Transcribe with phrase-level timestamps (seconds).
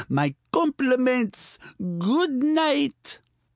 [0.09, 1.59] My compliments!
[1.77, 3.19] Good night!"